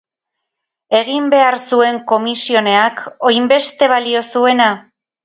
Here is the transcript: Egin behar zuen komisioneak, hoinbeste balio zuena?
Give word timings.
Egin 0.99 1.27
behar 1.33 1.57
zuen 1.61 1.99
komisioneak, 2.11 3.03
hoinbeste 3.29 3.91
balio 3.93 4.25
zuena? 4.33 4.71